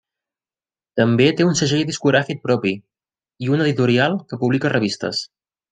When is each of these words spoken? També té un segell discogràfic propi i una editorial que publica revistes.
També 0.99 1.27
té 1.41 1.47
un 1.49 1.59
segell 1.59 1.85
discogràfic 1.91 2.43
propi 2.49 2.75
i 3.47 3.55
una 3.57 3.69
editorial 3.69 4.21
que 4.33 4.45
publica 4.45 4.77
revistes. 4.79 5.27